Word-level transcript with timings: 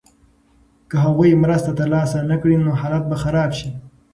که 0.89 0.95
هغوی 1.05 1.31
مرسته 1.43 1.71
ترلاسه 1.79 2.19
نکړي 2.31 2.55
نو 2.65 2.71
حالت 2.81 3.03
به 3.09 3.15
خراب 3.23 3.51
شي. 3.59 3.69